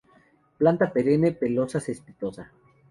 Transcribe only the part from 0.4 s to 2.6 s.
Planta perenne, pelosa, cespitosa.